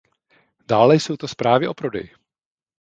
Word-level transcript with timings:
Dále 0.67 0.95
jsou 0.95 1.17
to 1.17 1.27
zprávy 1.27 1.67
o 1.67 1.73
prodeji. 1.73 2.09